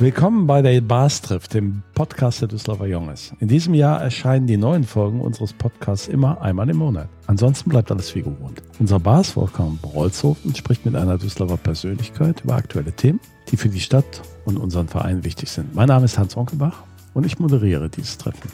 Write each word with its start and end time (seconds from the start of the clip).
Willkommen 0.00 0.46
bei 0.46 0.62
der 0.62 0.80
Bars 0.80 1.22
trifft, 1.22 1.54
dem 1.54 1.82
Podcast 1.92 2.40
der 2.40 2.46
Düsseldorfer 2.46 2.86
Junges. 2.86 3.32
In 3.40 3.48
diesem 3.48 3.74
Jahr 3.74 4.00
erscheinen 4.00 4.46
die 4.46 4.56
neuen 4.56 4.84
Folgen 4.84 5.20
unseres 5.20 5.52
Podcasts 5.52 6.06
immer 6.06 6.40
einmal 6.40 6.70
im 6.70 6.76
Monat. 6.76 7.08
Ansonsten 7.26 7.68
bleibt 7.68 7.90
alles 7.90 8.14
wie 8.14 8.22
gewohnt. 8.22 8.62
Unser 8.78 9.00
Bars 9.00 9.34
Wolfgang 9.34 9.82
Brolzhofen 9.82 10.54
spricht 10.54 10.86
mit 10.86 10.94
einer 10.94 11.18
Düsseldorfer 11.18 11.56
Persönlichkeit 11.56 12.44
über 12.44 12.54
aktuelle 12.54 12.92
Themen, 12.92 13.18
die 13.50 13.56
für 13.56 13.70
die 13.70 13.80
Stadt 13.80 14.22
und 14.44 14.56
unseren 14.56 14.86
Verein 14.86 15.24
wichtig 15.24 15.50
sind. 15.50 15.74
Mein 15.74 15.88
Name 15.88 16.04
ist 16.04 16.16
Hans 16.16 16.36
Onkelbach 16.36 16.84
und 17.12 17.26
ich 17.26 17.40
moderiere 17.40 17.90
dieses 17.90 18.18
Treffen. 18.18 18.52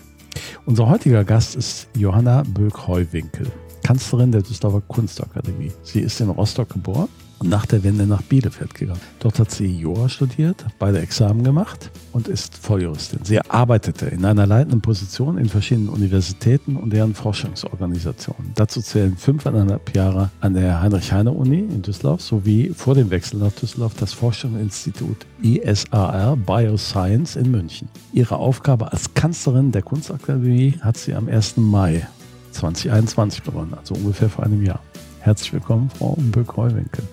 Unser 0.64 0.88
heutiger 0.88 1.24
Gast 1.24 1.56
ist 1.56 1.88
Johanna 1.94 2.42
Böck-Heuwinkel, 2.54 3.52
Kanzlerin 3.82 4.32
der 4.32 4.40
Düsseldorfer 4.40 4.80
Kunstakademie. 4.88 5.72
Sie 5.82 6.00
ist 6.00 6.18
in 6.22 6.30
Rostock 6.30 6.70
geboren 6.70 7.10
nach 7.48 7.66
der 7.66 7.84
Wende 7.84 8.06
nach 8.06 8.22
Bielefeld 8.22 8.74
gegangen. 8.74 9.00
Dort 9.20 9.38
hat 9.38 9.50
sie 9.50 9.66
Jura 9.66 10.08
studiert, 10.08 10.64
beide 10.78 11.00
Examen 11.00 11.44
gemacht 11.44 11.90
und 12.12 12.28
ist 12.28 12.56
Volljuristin. 12.56 13.20
Sie 13.24 13.40
arbeitete 13.40 14.06
in 14.06 14.24
einer 14.24 14.46
leitenden 14.46 14.80
Position 14.80 15.38
in 15.38 15.48
verschiedenen 15.48 15.88
Universitäten 15.88 16.76
und 16.76 16.92
deren 16.92 17.14
Forschungsorganisationen. 17.14 18.52
Dazu 18.54 18.80
zählen 18.80 19.16
fünfeinhalb 19.16 19.94
Jahre 19.94 20.30
an 20.40 20.54
der 20.54 20.80
Heinrich-Heine-Uni 20.80 21.58
in 21.58 21.82
Düsseldorf 21.82 22.22
sowie 22.22 22.72
vor 22.74 22.94
dem 22.94 23.10
Wechsel 23.10 23.38
nach 23.38 23.52
Düsseldorf 23.52 23.94
das 23.98 24.12
Forschungsinstitut 24.12 25.26
ISAR 25.42 26.36
Bioscience 26.36 27.36
in 27.36 27.50
München. 27.50 27.88
Ihre 28.12 28.36
Aufgabe 28.36 28.92
als 28.92 29.14
Kanzlerin 29.14 29.72
der 29.72 29.82
Kunstakademie 29.82 30.78
hat 30.80 30.96
sie 30.96 31.14
am 31.14 31.28
1. 31.28 31.56
Mai 31.56 32.06
2021 32.52 33.42
gewonnen, 33.42 33.74
also 33.74 33.94
ungefähr 33.94 34.28
vor 34.28 34.44
einem 34.44 34.62
Jahr. 34.62 34.80
Herzlich 35.20 35.52
willkommen, 35.52 35.90
Frau 35.90 36.16
Böck-Heuwinkel. 36.18 37.04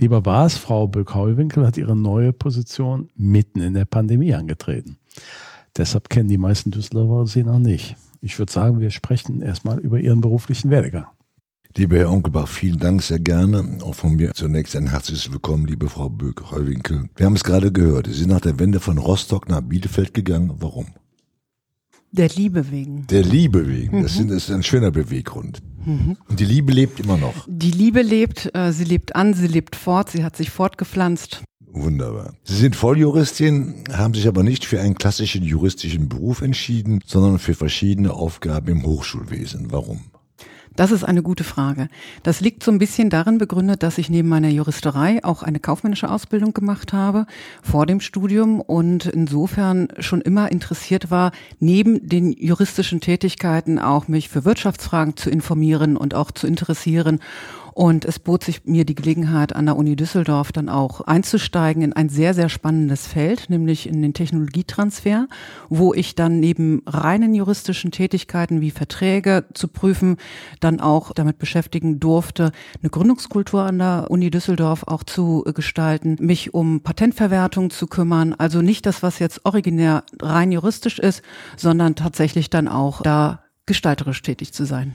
Lieber 0.00 0.20
Bas, 0.20 0.56
Frau 0.56 0.86
Böck-Heuwinkel 0.86 1.66
hat 1.66 1.76
ihre 1.76 1.96
neue 1.96 2.32
Position 2.32 3.08
mitten 3.16 3.60
in 3.60 3.74
der 3.74 3.84
Pandemie 3.84 4.34
angetreten. 4.34 4.98
Deshalb 5.76 6.08
kennen 6.10 6.28
die 6.28 6.38
meisten 6.38 6.70
Düsseldorfer 6.70 7.26
sie 7.26 7.44
noch 7.44 7.58
nicht. 7.58 7.96
Ich 8.20 8.38
würde 8.38 8.52
sagen, 8.52 8.80
wir 8.80 8.90
sprechen 8.90 9.42
erstmal 9.42 9.78
über 9.80 9.98
Ihren 9.98 10.20
beruflichen 10.20 10.70
Werdegang. 10.70 11.06
Lieber 11.74 11.96
Herr 11.96 12.10
Onkelbach, 12.10 12.48
vielen 12.48 12.78
Dank 12.78 13.02
sehr 13.02 13.18
gerne. 13.18 13.78
Auch 13.82 13.94
von 13.94 14.14
mir 14.16 14.34
zunächst 14.34 14.76
ein 14.76 14.90
herzliches 14.90 15.32
Willkommen, 15.32 15.66
liebe 15.66 15.88
Frau 15.88 16.10
Böck-Heuwinkel. 16.10 17.08
Wir 17.16 17.26
haben 17.26 17.34
es 17.34 17.44
gerade 17.44 17.72
gehört. 17.72 18.06
Sie 18.06 18.12
sind 18.12 18.28
nach 18.28 18.42
der 18.42 18.58
Wende 18.58 18.78
von 18.78 18.98
Rostock 18.98 19.48
nach 19.48 19.62
Bielefeld 19.62 20.12
gegangen. 20.12 20.52
Warum? 20.58 20.88
Der 22.10 22.28
Liebe 22.28 22.70
wegen. 22.70 23.06
Der 23.06 23.22
Liebe 23.22 23.66
wegen. 23.66 24.02
Das, 24.02 24.14
sind, 24.14 24.30
das 24.30 24.44
ist 24.44 24.50
ein 24.50 24.62
schöner 24.62 24.90
Beweggrund. 24.90 25.62
Mhm. 25.84 26.16
Und 26.28 26.40
die 26.40 26.44
Liebe 26.44 26.72
lebt 26.72 27.00
immer 27.00 27.16
noch. 27.16 27.46
Die 27.46 27.70
Liebe 27.70 28.02
lebt, 28.02 28.50
äh, 28.54 28.72
sie 28.72 28.84
lebt 28.84 29.16
an, 29.16 29.34
sie 29.34 29.46
lebt 29.46 29.76
fort, 29.76 30.10
sie 30.10 30.24
hat 30.24 30.36
sich 30.36 30.50
fortgepflanzt. 30.50 31.42
Wunderbar. 31.74 32.34
Sie 32.44 32.56
sind 32.56 32.76
Volljuristin, 32.76 33.84
haben 33.92 34.12
sich 34.12 34.28
aber 34.28 34.42
nicht 34.42 34.66
für 34.66 34.80
einen 34.80 34.94
klassischen 34.94 35.42
juristischen 35.42 36.08
Beruf 36.08 36.42
entschieden, 36.42 37.00
sondern 37.06 37.38
für 37.38 37.54
verschiedene 37.54 38.12
Aufgaben 38.12 38.68
im 38.68 38.82
Hochschulwesen. 38.84 39.72
Warum? 39.72 40.11
Das 40.76 40.90
ist 40.90 41.04
eine 41.04 41.22
gute 41.22 41.44
Frage. 41.44 41.88
Das 42.22 42.40
liegt 42.40 42.62
so 42.62 42.70
ein 42.70 42.78
bisschen 42.78 43.10
darin 43.10 43.38
begründet, 43.38 43.82
dass 43.82 43.98
ich 43.98 44.08
neben 44.08 44.28
meiner 44.28 44.48
Juristerei 44.48 45.22
auch 45.22 45.42
eine 45.42 45.60
kaufmännische 45.60 46.10
Ausbildung 46.10 46.54
gemacht 46.54 46.92
habe 46.92 47.26
vor 47.62 47.84
dem 47.86 48.00
Studium 48.00 48.60
und 48.60 49.06
insofern 49.06 49.88
schon 49.98 50.22
immer 50.22 50.50
interessiert 50.50 51.10
war, 51.10 51.32
neben 51.60 52.08
den 52.08 52.32
juristischen 52.32 53.00
Tätigkeiten 53.00 53.78
auch 53.78 54.08
mich 54.08 54.28
für 54.28 54.44
Wirtschaftsfragen 54.44 55.16
zu 55.16 55.30
informieren 55.30 55.96
und 55.96 56.14
auch 56.14 56.30
zu 56.30 56.46
interessieren 56.46 57.20
und 57.74 58.04
es 58.04 58.18
bot 58.18 58.44
sich 58.44 58.64
mir 58.64 58.84
die 58.84 58.94
Gelegenheit, 58.94 59.54
an 59.54 59.66
der 59.66 59.76
Uni 59.76 59.96
Düsseldorf 59.96 60.52
dann 60.52 60.68
auch 60.68 61.00
einzusteigen 61.02 61.82
in 61.82 61.92
ein 61.92 62.08
sehr, 62.08 62.34
sehr 62.34 62.48
spannendes 62.48 63.06
Feld, 63.06 63.50
nämlich 63.50 63.88
in 63.88 64.02
den 64.02 64.14
Technologietransfer, 64.14 65.28
wo 65.68 65.94
ich 65.94 66.14
dann 66.14 66.40
neben 66.40 66.82
reinen 66.86 67.34
juristischen 67.34 67.90
Tätigkeiten 67.90 68.60
wie 68.60 68.70
Verträge 68.70 69.44
zu 69.54 69.68
prüfen, 69.68 70.16
dann 70.60 70.80
auch 70.80 71.12
damit 71.12 71.38
beschäftigen 71.38 72.00
durfte, 72.00 72.52
eine 72.80 72.90
Gründungskultur 72.90 73.62
an 73.62 73.78
der 73.78 74.06
Uni 74.08 74.30
Düsseldorf 74.30 74.84
auch 74.86 75.02
zu 75.02 75.44
gestalten, 75.54 76.16
mich 76.20 76.54
um 76.54 76.80
Patentverwertung 76.80 77.70
zu 77.70 77.86
kümmern. 77.86 78.34
Also 78.34 78.62
nicht 78.62 78.86
das, 78.86 79.02
was 79.02 79.18
jetzt 79.18 79.44
originär 79.44 80.04
rein 80.20 80.52
juristisch 80.52 80.98
ist, 80.98 81.22
sondern 81.56 81.94
tatsächlich 81.94 82.50
dann 82.50 82.68
auch 82.68 83.02
da 83.02 83.42
gestalterisch 83.66 84.22
tätig 84.22 84.52
zu 84.52 84.64
sein. 84.64 84.92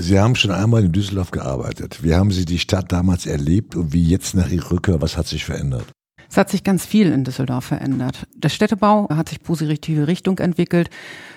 Sie 0.00 0.18
haben 0.18 0.34
schon 0.34 0.50
einmal 0.50 0.84
in 0.84 0.92
Düsseldorf 0.92 1.30
gearbeitet. 1.30 2.02
Wie 2.02 2.14
haben 2.14 2.30
Sie 2.30 2.46
die 2.46 2.58
Stadt 2.58 2.90
damals 2.90 3.26
erlebt 3.26 3.76
und 3.76 3.92
wie 3.92 4.02
jetzt 4.02 4.34
nach 4.34 4.48
Ihrer 4.48 4.70
Rückkehr, 4.70 5.02
was 5.02 5.16
hat 5.16 5.26
sich 5.26 5.44
verändert? 5.44 5.86
Es 6.30 6.36
hat 6.36 6.48
sich 6.48 6.64
ganz 6.64 6.86
viel 6.86 7.10
in 7.12 7.24
Düsseldorf 7.24 7.64
verändert. 7.64 8.26
Der 8.36 8.48
Städtebau 8.50 9.08
hat 9.10 9.28
sich 9.28 9.42
positive 9.42 10.06
Richtung 10.06 10.38
entwickelt. 10.38 10.88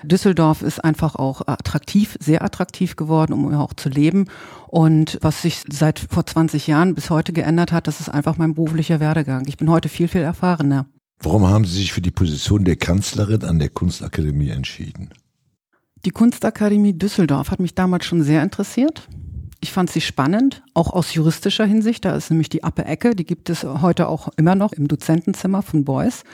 Düsseldorf 0.02 0.62
ist 0.62 0.82
einfach 0.82 1.16
auch 1.16 1.46
attraktiv, 1.46 2.16
sehr 2.20 2.42
attraktiv 2.42 2.96
geworden, 2.96 3.32
um 3.32 3.52
auch 3.54 3.74
zu 3.74 3.88
leben. 3.88 4.26
Und 4.68 5.18
was 5.20 5.42
sich 5.42 5.62
seit 5.68 5.98
vor 5.98 6.24
20 6.24 6.66
Jahren 6.68 6.94
bis 6.94 7.10
heute 7.10 7.32
geändert 7.32 7.72
hat, 7.72 7.86
das 7.86 8.00
ist 8.00 8.08
einfach 8.08 8.36
mein 8.38 8.54
beruflicher 8.54 9.00
Werdegang. 9.00 9.44
Ich 9.46 9.56
bin 9.56 9.68
heute 9.68 9.88
viel, 9.88 10.08
viel 10.08 10.22
erfahrener. 10.22 10.86
Warum 11.20 11.46
haben 11.46 11.64
Sie 11.64 11.78
sich 11.78 11.92
für 11.92 12.00
die 12.00 12.10
Position 12.10 12.64
der 12.64 12.76
Kanzlerin 12.76 13.44
an 13.44 13.58
der 13.58 13.70
Kunstakademie 13.70 14.50
entschieden? 14.50 15.10
Die 16.04 16.10
Kunstakademie 16.10 16.92
Düsseldorf 16.92 17.50
hat 17.50 17.60
mich 17.60 17.74
damals 17.74 18.04
schon 18.04 18.22
sehr 18.22 18.42
interessiert. 18.42 19.08
Ich 19.62 19.72
fand 19.72 19.88
sie 19.88 20.02
spannend, 20.02 20.62
auch 20.74 20.92
aus 20.92 21.14
juristischer 21.14 21.64
Hinsicht. 21.64 22.04
Da 22.04 22.14
ist 22.14 22.28
nämlich 22.28 22.50
die 22.50 22.62
Appe 22.62 22.84
Ecke, 22.84 23.14
die 23.14 23.24
gibt 23.24 23.48
es 23.48 23.64
heute 23.64 24.08
auch 24.08 24.28
immer 24.36 24.54
noch 24.54 24.72
im 24.72 24.86
Dozentenzimmer 24.86 25.62
von 25.62 25.86
Beuys 25.86 26.24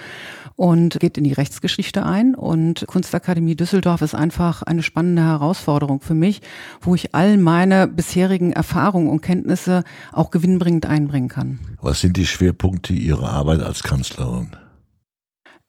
und 0.56 0.98
geht 0.98 1.16
in 1.16 1.22
die 1.22 1.32
Rechtsgeschichte 1.32 2.04
ein. 2.04 2.34
Und 2.34 2.84
Kunstakademie 2.88 3.54
Düsseldorf 3.54 4.02
ist 4.02 4.16
einfach 4.16 4.64
eine 4.64 4.82
spannende 4.82 5.22
Herausforderung 5.22 6.00
für 6.00 6.14
mich, 6.14 6.42
wo 6.80 6.96
ich 6.96 7.14
all 7.14 7.36
meine 7.36 7.86
bisherigen 7.86 8.52
Erfahrungen 8.52 9.08
und 9.08 9.20
Kenntnisse 9.20 9.84
auch 10.10 10.32
gewinnbringend 10.32 10.86
einbringen 10.86 11.28
kann. 11.28 11.60
Was 11.80 12.00
sind 12.00 12.16
die 12.16 12.26
Schwerpunkte 12.26 12.92
Ihrer 12.92 13.30
Arbeit 13.30 13.60
als 13.60 13.84
Kanzlerin? 13.84 14.48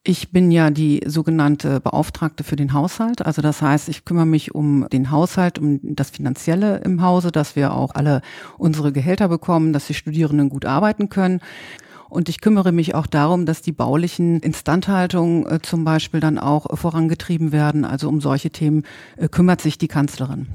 Ich 0.04 0.32
bin 0.32 0.50
ja 0.50 0.72
die 0.72 1.02
sogenannte 1.06 1.80
Beauftragte 1.80 2.44
für 2.44 2.56
den 2.56 2.74
Haushalt. 2.74 3.24
Also 3.24 3.44
das 3.44 3.62
heißt, 3.62 3.88
ich 3.88 4.04
kümmere 4.04 4.26
mich 4.26 4.56
um 4.56 4.88
den 4.92 5.12
Haushalt, 5.12 5.60
um 5.60 5.80
das 5.84 6.10
Finanzielle 6.10 6.80
im 6.80 7.04
Hause, 7.04 7.32
dass 7.32 7.56
wir 7.56 7.76
auch 7.76 7.94
alle 7.94 8.24
unsere 8.58 8.92
Gehälter 8.92 9.28
bekommen, 9.28 9.74
dass 9.74 9.86
die 9.86 9.94
Studierenden 9.94 10.50
gut 10.50 10.66
arbeiten 10.66 11.10
können. 11.10 11.40
Und 12.10 12.30
ich 12.30 12.42
kümmere 12.42 12.72
mich 12.72 12.96
auch 12.96 13.06
darum, 13.06 13.46
dass 13.46 13.62
die 13.62 13.72
baulichen 13.72 14.40
Instandhaltungen 14.40 15.46
äh, 15.46 15.60
zum 15.62 15.84
Beispiel 15.84 16.20
dann 16.20 16.40
auch 16.40 16.76
vorangetrieben 16.76 17.52
werden. 17.52 17.86
Also 17.86 18.10
um 18.10 18.22
solche 18.22 18.50
Themen 18.50 18.84
äh, 19.18 19.28
kümmert 19.30 19.62
sich 19.62 19.78
die 19.78 19.88
Kanzlerin. 19.88 20.48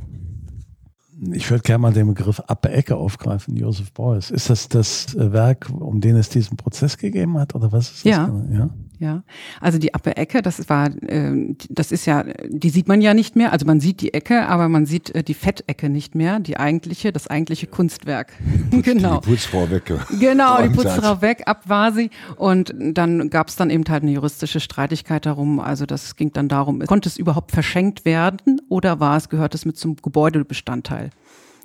Ich 1.32 1.50
würde 1.50 1.62
gerne 1.62 1.80
mal 1.80 1.92
den 1.92 2.08
Begriff 2.08 2.40
Appe 2.40 2.70
Ecke 2.70 2.96
aufgreifen, 2.96 3.56
Joseph 3.56 3.92
Beuys. 3.92 4.30
Ist 4.30 4.50
das 4.50 4.68
das 4.68 5.14
äh, 5.14 5.32
Werk, 5.32 5.70
um 5.70 6.00
den 6.00 6.16
es 6.16 6.28
diesen 6.28 6.56
Prozess 6.58 6.98
gegeben 6.98 7.38
hat, 7.38 7.54
oder 7.54 7.72
was 7.72 7.90
ist 7.90 8.04
das? 8.04 8.10
Ja. 8.10 8.30
ja. 8.52 8.70
Ja, 8.98 9.24
also 9.60 9.78
die 9.78 9.92
Appe 9.92 10.16
Ecke, 10.16 10.40
das 10.40 10.70
war, 10.70 10.86
äh, 10.86 11.54
das 11.68 11.92
ist 11.92 12.06
ja, 12.06 12.24
die 12.48 12.70
sieht 12.70 12.88
man 12.88 13.02
ja 13.02 13.12
nicht 13.12 13.36
mehr. 13.36 13.52
Also 13.52 13.66
man 13.66 13.78
sieht 13.78 14.00
die 14.00 14.14
Ecke, 14.14 14.46
aber 14.46 14.70
man 14.70 14.86
sieht 14.86 15.14
äh, 15.14 15.22
die 15.22 15.34
Fettecke 15.34 15.90
nicht 15.90 16.14
mehr, 16.14 16.40
die 16.40 16.56
eigentliche, 16.56 17.12
das 17.12 17.26
eigentliche 17.26 17.66
Kunstwerk. 17.66 18.32
genau. 18.70 19.20
Die 19.20 19.28
Putzfrau 19.28 19.70
weg. 19.70 19.92
Genau, 20.18 20.62
die 20.62 20.70
Putzfrau 20.70 21.20
weg, 21.20 21.42
ab 21.44 21.62
war 21.66 21.92
sie. 21.92 22.10
Und 22.36 22.74
dann 22.78 23.28
gab 23.28 23.48
es 23.48 23.56
dann 23.56 23.68
eben 23.68 23.84
halt 23.88 24.02
eine 24.02 24.12
juristische 24.12 24.60
Streitigkeit 24.60 25.26
darum. 25.26 25.60
Also 25.60 25.84
das 25.84 26.16
ging 26.16 26.32
dann 26.32 26.48
darum, 26.48 26.80
konnte 26.80 27.08
es 27.08 27.18
überhaupt 27.18 27.52
verschenkt 27.52 28.06
werden 28.06 28.62
oder 28.70 28.98
war 28.98 29.18
es, 29.18 29.28
gehört 29.28 29.54
es 29.54 29.66
mit 29.66 29.76
zum 29.76 29.96
Gebäudebestandteil? 29.96 31.10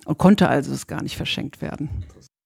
Und 0.04 0.18
konnte 0.18 0.48
also 0.48 0.72
es 0.72 0.86
gar 0.86 1.02
nicht 1.02 1.16
verschenkt 1.16 1.62
werden. 1.62 1.88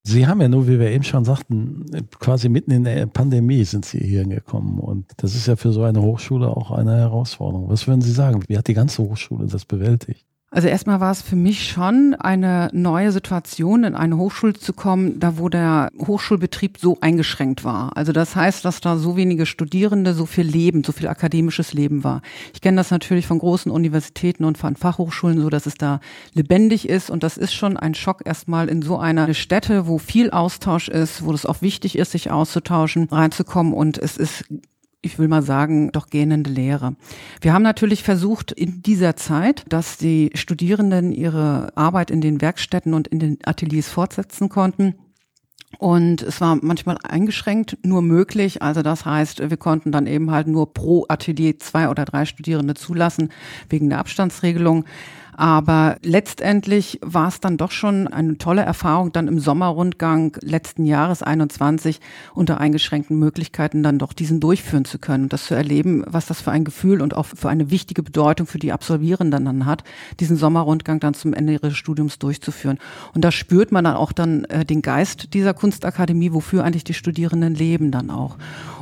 Sie 0.08 0.28
haben 0.28 0.40
ja 0.40 0.48
nur, 0.48 0.68
wie 0.68 0.78
wir 0.78 0.88
eben 0.92 1.02
schon 1.02 1.24
sagten, 1.24 1.84
quasi 2.20 2.48
mitten 2.48 2.70
in 2.70 2.84
der 2.84 3.06
Pandemie 3.06 3.64
sind 3.64 3.84
Sie 3.84 3.98
hier 3.98 4.24
gekommen. 4.24 4.78
Und 4.78 5.06
das 5.16 5.34
ist 5.34 5.48
ja 5.48 5.56
für 5.56 5.72
so 5.72 5.82
eine 5.82 6.00
Hochschule 6.00 6.48
auch 6.48 6.70
eine 6.70 6.96
Herausforderung. 6.96 7.68
Was 7.68 7.88
würden 7.88 8.02
Sie 8.02 8.12
sagen? 8.12 8.44
Wie 8.46 8.56
hat 8.56 8.68
die 8.68 8.74
ganze 8.74 9.02
Hochschule 9.02 9.46
das 9.48 9.64
bewältigt? 9.64 10.24
Also 10.52 10.68
erstmal 10.68 11.00
war 11.00 11.10
es 11.10 11.22
für 11.22 11.34
mich 11.34 11.68
schon 11.68 12.14
eine 12.14 12.70
neue 12.72 13.10
Situation, 13.10 13.82
in 13.82 13.96
eine 13.96 14.16
Hochschule 14.16 14.52
zu 14.54 14.72
kommen, 14.72 15.18
da 15.18 15.38
wo 15.38 15.48
der 15.48 15.90
Hochschulbetrieb 15.98 16.78
so 16.78 16.98
eingeschränkt 17.00 17.64
war. 17.64 17.96
Also 17.96 18.12
das 18.12 18.36
heißt, 18.36 18.64
dass 18.64 18.80
da 18.80 18.96
so 18.96 19.16
wenige 19.16 19.44
Studierende, 19.44 20.14
so 20.14 20.24
viel 20.24 20.46
Leben, 20.46 20.84
so 20.84 20.92
viel 20.92 21.08
akademisches 21.08 21.72
Leben 21.72 22.04
war. 22.04 22.22
Ich 22.54 22.60
kenne 22.60 22.76
das 22.76 22.92
natürlich 22.92 23.26
von 23.26 23.40
großen 23.40 23.72
Universitäten 23.72 24.44
und 24.44 24.56
von 24.56 24.76
Fachhochschulen 24.76 25.40
so, 25.40 25.50
dass 25.50 25.66
es 25.66 25.74
da 25.74 25.98
lebendig 26.32 26.88
ist 26.88 27.10
und 27.10 27.24
das 27.24 27.36
ist 27.36 27.52
schon 27.52 27.76
ein 27.76 27.94
Schock 27.94 28.22
erstmal 28.24 28.68
in 28.68 28.82
so 28.82 28.98
einer 28.98 29.34
Stätte, 29.34 29.88
wo 29.88 29.98
viel 29.98 30.30
Austausch 30.30 30.88
ist, 30.88 31.24
wo 31.24 31.32
es 31.32 31.44
auch 31.44 31.60
wichtig 31.60 31.98
ist, 31.98 32.12
sich 32.12 32.30
auszutauschen, 32.30 33.08
reinzukommen 33.10 33.72
und 33.72 33.98
es 33.98 34.16
ist 34.16 34.44
ich 35.06 35.18
will 35.18 35.28
mal 35.28 35.42
sagen, 35.42 35.90
doch 35.92 36.08
gähnende 36.08 36.50
Lehre. 36.50 36.96
Wir 37.40 37.52
haben 37.52 37.62
natürlich 37.62 38.02
versucht 38.02 38.52
in 38.52 38.82
dieser 38.82 39.16
Zeit, 39.16 39.64
dass 39.68 39.96
die 39.96 40.30
Studierenden 40.34 41.12
ihre 41.12 41.76
Arbeit 41.76 42.10
in 42.10 42.20
den 42.20 42.40
Werkstätten 42.40 42.92
und 42.92 43.08
in 43.08 43.18
den 43.18 43.38
Ateliers 43.44 43.88
fortsetzen 43.88 44.48
konnten 44.48 44.94
Und 45.78 46.22
es 46.22 46.40
war 46.40 46.58
manchmal 46.62 46.96
eingeschränkt 47.02 47.78
nur 47.82 48.02
möglich. 48.02 48.62
Also 48.62 48.82
das 48.82 49.04
heißt, 49.04 49.50
wir 49.50 49.56
konnten 49.56 49.92
dann 49.92 50.06
eben 50.06 50.30
halt 50.30 50.46
nur 50.46 50.72
pro 50.72 51.04
Atelier 51.08 51.58
zwei 51.58 51.88
oder 51.88 52.04
drei 52.04 52.24
Studierende 52.24 52.74
zulassen 52.74 53.30
wegen 53.68 53.90
der 53.90 53.98
Abstandsregelung. 53.98 54.84
Aber 55.38 55.98
letztendlich 56.02 56.98
war 57.02 57.28
es 57.28 57.40
dann 57.40 57.58
doch 57.58 57.70
schon 57.70 58.08
eine 58.08 58.38
tolle 58.38 58.62
Erfahrung, 58.62 59.12
dann 59.12 59.28
im 59.28 59.38
Sommerrundgang 59.38 60.34
letzten 60.40 60.86
Jahres 60.86 61.22
21 61.22 62.00
unter 62.34 62.58
eingeschränkten 62.58 63.18
Möglichkeiten 63.18 63.82
dann 63.82 63.98
doch 63.98 64.14
diesen 64.14 64.40
durchführen 64.40 64.86
zu 64.86 64.98
können 64.98 65.24
und 65.24 65.32
das 65.34 65.44
zu 65.44 65.54
erleben, 65.54 66.04
was 66.06 66.24
das 66.24 66.40
für 66.40 66.52
ein 66.52 66.64
Gefühl 66.64 67.02
und 67.02 67.14
auch 67.14 67.26
für 67.26 67.50
eine 67.50 67.70
wichtige 67.70 68.02
Bedeutung 68.02 68.46
für 68.46 68.58
die 68.58 68.72
Absolvierenden 68.72 69.44
dann 69.44 69.66
hat, 69.66 69.84
diesen 70.20 70.38
Sommerrundgang 70.38 71.00
dann 71.00 71.12
zum 71.12 71.34
Ende 71.34 71.52
ihres 71.52 71.76
Studiums 71.76 72.18
durchzuführen. 72.18 72.78
Und 73.12 73.22
da 73.22 73.30
spürt 73.30 73.72
man 73.72 73.84
dann 73.84 73.96
auch 73.96 74.12
dann 74.12 74.44
äh, 74.44 74.64
den 74.64 74.80
Geist 74.80 75.34
dieser 75.34 75.52
Kunstakademie, 75.52 76.32
wofür 76.32 76.64
eigentlich 76.64 76.84
die 76.84 76.94
Studierenden 76.94 77.54
leben 77.54 77.90
dann 77.90 78.10
auch. 78.10 78.38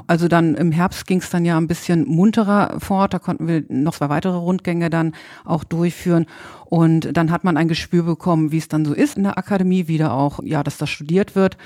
Also 0.07 0.29
dann 0.29 0.55
im 0.55 0.73
Herbst 0.73 1.07
ging 1.07 1.19
es 1.19 1.31
dann 1.31 1.45
ja 1.45 1.57
ein 1.57 1.67
bisschen 1.67 2.07
munterer 2.07 2.79
fort. 2.79 3.15
Da 3.15 3.19
konnten 3.19 3.49
wir 3.49 3.65
noch 3.69 3.95
zwei 3.95 4.09
weitere 4.09 4.37
Rundgänge 4.37 4.91
dann 4.91 5.13
auch 5.45 5.65
durchführen. 5.65 6.27
Und 6.67 7.17
dann 7.17 7.31
hat 7.31 7.45
man 7.45 7.57
ein 7.57 7.69
Gespür 7.69 8.03
bekommen, 8.03 8.53
wie 8.53 8.59
es 8.59 8.69
dann 8.69 8.85
so 8.85 8.93
ist 8.93 9.17
in 9.17 9.23
der 9.23 9.39
Akademie, 9.39 9.89
wieder 9.89 10.13
auch, 10.13 10.41
ja, 10.43 10.63
dass 10.63 10.77
das 10.77 10.91
studiert 10.91 11.35
wird. 11.35 11.57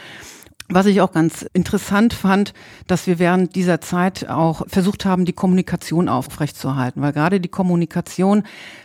Was 0.70 0.84
ich 0.84 1.00
auch 1.00 1.12
ganz 1.12 1.48
interessant 1.54 2.12
fand, 2.12 2.52
dass 2.86 3.06
wir 3.06 3.18
während 3.18 3.54
dieser 3.54 3.80
Zeit 3.80 4.28
auch 4.28 4.66
versucht 4.68 5.06
haben, 5.06 5.24
die 5.24 5.32
Kommunikation 5.32 6.10
aufrechtzuerhalten, 6.10 7.00
weil 7.00 7.14
gerade 7.14 7.40
die 7.40 7.48
Kommunikation, 7.48 8.42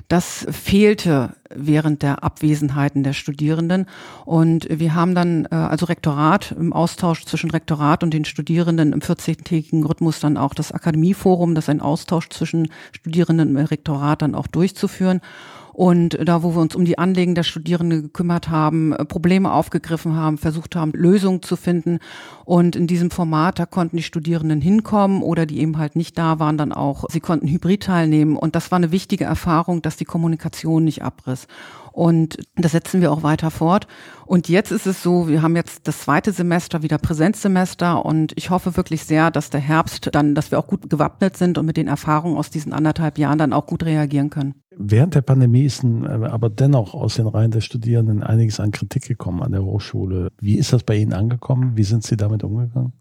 das 0.07 0.47
fehlte 0.49 1.35
während 1.53 2.01
der 2.01 2.23
Abwesenheiten 2.23 3.03
der 3.03 3.11
Studierenden. 3.11 3.87
Und 4.23 4.65
wir 4.69 4.95
haben 4.95 5.13
dann 5.13 5.45
äh, 5.51 5.55
also 5.55 5.85
Rektorat 5.85 6.53
im 6.57 6.71
Austausch 6.71 7.25
zwischen 7.25 7.51
Rektorat 7.51 8.01
und 8.01 8.13
den 8.13 8.23
Studierenden 8.23 8.93
im 8.93 9.01
14-tägigen 9.01 9.83
Rhythmus 9.83 10.21
dann 10.21 10.37
auch 10.37 10.53
das 10.53 10.71
Akademieforum, 10.71 11.53
das 11.53 11.67
ein 11.67 11.81
Austausch 11.81 12.29
zwischen 12.29 12.69
Studierenden 12.93 13.57
im 13.57 13.65
Rektorat 13.65 14.21
dann 14.21 14.35
auch 14.35 14.47
durchzuführen. 14.47 15.19
Und 15.73 16.17
da, 16.23 16.43
wo 16.43 16.53
wir 16.55 16.61
uns 16.61 16.75
um 16.75 16.85
die 16.85 16.99
Anliegen 16.99 17.35
der 17.35 17.43
Studierenden 17.43 18.03
gekümmert 18.03 18.49
haben, 18.49 18.93
äh, 18.93 19.05
Probleme 19.05 19.51
aufgegriffen 19.51 20.15
haben, 20.15 20.37
versucht 20.37 20.75
haben, 20.75 20.91
Lösungen 20.93 21.41
zu 21.41 21.55
finden. 21.55 21.99
Und 22.45 22.75
in 22.75 22.87
diesem 22.87 23.09
Format, 23.09 23.57
da 23.59 23.65
konnten 23.65 23.97
die 23.97 24.03
Studierenden 24.03 24.61
hinkommen 24.61 25.23
oder 25.23 25.45
die 25.45 25.59
eben 25.59 25.77
halt 25.77 25.95
nicht 25.95 26.17
da 26.17 26.39
waren, 26.39 26.57
dann 26.57 26.71
auch, 26.71 27.05
sie 27.09 27.19
konnten 27.19 27.47
hybrid 27.47 27.83
teilnehmen. 27.83 28.37
Und 28.37 28.55
das 28.55 28.71
war 28.71 28.77
eine 28.77 28.91
wichtige 28.91 29.25
Erfahrung, 29.25 29.81
dass 29.81 29.97
die 29.97 30.05
Kommunikation 30.05 30.83
nicht 30.83 31.01
abriss. 31.01 31.47
Und 31.93 32.37
das 32.55 32.71
setzen 32.71 33.01
wir 33.01 33.11
auch 33.11 33.21
weiter 33.21 33.51
fort. 33.51 33.87
Und 34.25 34.49
jetzt 34.49 34.71
ist 34.71 34.87
es 34.87 35.03
so, 35.03 35.27
wir 35.27 35.43
haben 35.43 35.55
jetzt 35.55 35.87
das 35.87 35.99
zweite 35.99 36.31
Semester 36.31 36.81
wieder 36.81 36.97
Präsenzsemester 36.97 38.03
und 38.03 38.33
ich 38.35 38.49
hoffe 38.49 38.75
wirklich 38.75 39.03
sehr, 39.03 39.29
dass 39.29 39.51
der 39.51 39.61
Herbst 39.61 40.09
dann, 40.11 40.33
dass 40.33 40.49
wir 40.49 40.57
auch 40.57 40.65
gut 40.65 40.89
gewappnet 40.89 41.37
sind 41.37 41.59
und 41.59 41.67
mit 41.67 41.77
den 41.77 41.87
Erfahrungen 41.87 42.35
aus 42.35 42.49
diesen 42.49 42.73
anderthalb 42.73 43.19
Jahren 43.19 43.37
dann 43.37 43.53
auch 43.53 43.67
gut 43.67 43.83
reagieren 43.85 44.31
können. 44.31 44.55
Während 44.75 45.13
der 45.13 45.21
Pandemie 45.21 45.65
ist 45.65 45.83
äh, 45.83 46.07
aber 46.07 46.49
dennoch 46.49 46.95
aus 46.95 47.15
den 47.15 47.27
Reihen 47.27 47.51
der 47.51 47.61
Studierenden 47.61 48.23
einiges 48.23 48.59
an 48.59 48.71
Kritik 48.71 49.07
gekommen 49.07 49.43
an 49.43 49.51
der 49.51 49.63
Hochschule. 49.63 50.29
Wie 50.41 50.57
ist 50.57 50.73
das 50.73 50.83
bei 50.83 50.95
Ihnen 50.95 51.13
angekommen? 51.13 51.77
Wie 51.77 51.83
sind 51.83 52.03
Sie 52.03 52.17
damit 52.17 52.43
umgegangen? 52.43 52.93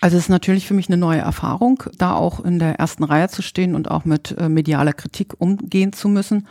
Also 0.00 0.16
es 0.16 0.24
ist 0.24 0.28
natürlich 0.28 0.66
für 0.66 0.74
mich 0.74 0.88
eine 0.88 0.96
neue 0.96 1.20
Erfahrung, 1.20 1.82
da 1.98 2.14
auch 2.14 2.44
in 2.44 2.58
der 2.58 2.78
ersten 2.78 3.02
Reihe 3.02 3.28
zu 3.28 3.42
stehen 3.42 3.74
und 3.74 3.90
auch 3.90 4.04
mit 4.04 4.36
äh, 4.38 4.48
medialer 4.48 4.92
Kritik 4.92 5.40
umgehen 5.40 5.92
zu 5.92 6.08
müssen. 6.08 6.46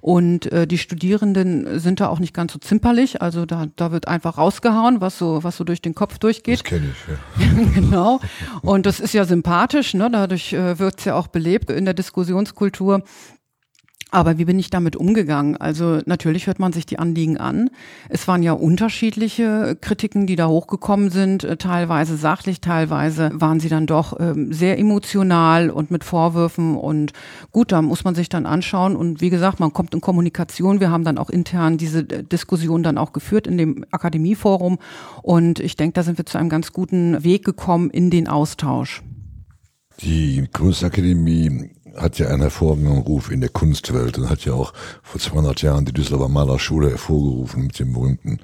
Und 0.00 0.50
äh, 0.52 0.66
die 0.66 0.78
Studierenden 0.78 1.80
sind 1.80 2.00
da 2.00 2.08
auch 2.08 2.18
nicht 2.18 2.34
ganz 2.34 2.52
so 2.52 2.58
zimperlich. 2.58 3.20
Also 3.22 3.46
da, 3.46 3.66
da 3.76 3.92
wird 3.92 4.08
einfach 4.08 4.38
rausgehauen, 4.38 5.00
was 5.00 5.18
so, 5.18 5.42
was 5.42 5.56
so 5.56 5.64
durch 5.64 5.82
den 5.82 5.94
Kopf 5.94 6.18
durchgeht. 6.18 6.60
Das 6.60 6.64
kenne 6.64 6.92
ich, 6.92 7.46
ja. 7.46 7.64
genau. 7.74 8.20
Und 8.62 8.86
das 8.86 9.00
ist 9.00 9.14
ja 9.14 9.24
sympathisch, 9.24 9.94
ne? 9.94 10.10
Dadurch 10.10 10.52
äh, 10.52 10.78
wird 10.78 10.98
es 10.98 11.04
ja 11.04 11.14
auch 11.14 11.26
belebt 11.26 11.70
in 11.70 11.84
der 11.84 11.94
Diskussionskultur. 11.94 13.02
Aber 14.10 14.38
wie 14.38 14.46
bin 14.46 14.58
ich 14.58 14.70
damit 14.70 14.96
umgegangen? 14.96 15.56
Also 15.58 16.00
natürlich 16.06 16.46
hört 16.46 16.58
man 16.58 16.72
sich 16.72 16.86
die 16.86 16.98
Anliegen 16.98 17.36
an. 17.36 17.68
Es 18.08 18.26
waren 18.26 18.42
ja 18.42 18.52
unterschiedliche 18.52 19.76
Kritiken, 19.78 20.26
die 20.26 20.36
da 20.36 20.48
hochgekommen 20.48 21.10
sind, 21.10 21.44
äh, 21.44 21.58
teilweise 21.58 22.16
sachlich, 22.16 22.62
teilweise 22.62 23.30
waren 23.34 23.60
sie 23.60 23.68
dann 23.68 23.86
doch 23.86 24.18
ähm, 24.18 24.50
sehr 24.50 24.78
emotional 24.78 25.68
und 25.68 25.90
mit 25.90 26.04
Vorwürfen. 26.04 26.74
Und 26.74 27.12
gut, 27.52 27.70
da 27.70 27.82
muss 27.82 28.04
man 28.04 28.14
sich 28.14 28.30
dann 28.30 28.46
anschauen. 28.46 28.96
Und 28.96 29.20
wie 29.20 29.30
gesagt, 29.30 29.60
man 29.60 29.74
kommt 29.74 29.92
in 29.92 30.00
Kommunikation. 30.00 30.80
Wir 30.80 30.90
haben 30.90 31.04
dann 31.04 31.18
auch 31.18 31.28
intern 31.28 31.76
diese 31.76 32.00
äh, 32.00 32.24
Diskussion 32.24 32.82
dann 32.82 32.96
auch 32.96 33.12
geführt 33.12 33.46
in 33.46 33.58
dem 33.58 33.84
Akademieforum. 33.90 34.78
Und 35.22 35.60
ich 35.60 35.76
denke, 35.76 35.92
da 35.92 36.02
sind 36.02 36.16
wir 36.16 36.24
zu 36.24 36.38
einem 36.38 36.48
ganz 36.48 36.72
guten 36.72 37.22
Weg 37.24 37.44
gekommen 37.44 37.90
in 37.90 38.08
den 38.08 38.26
Austausch. 38.26 39.02
Die 40.00 40.46
Kunstakademie 40.52 41.70
hat 41.96 42.18
ja 42.18 42.28
einen 42.28 42.42
hervorragenden 42.42 42.98
Ruf 42.98 43.30
in 43.30 43.40
der 43.40 43.50
Kunstwelt 43.50 44.18
und 44.18 44.28
hat 44.30 44.44
ja 44.44 44.52
auch 44.52 44.72
vor 45.02 45.20
200 45.20 45.62
Jahren 45.62 45.84
die 45.84 45.92
Düsseldorfer 45.92 46.28
Malerschule 46.28 46.90
hervorgerufen 46.90 47.64
mit 47.64 47.78
dem 47.78 47.92
berühmten 47.92 48.38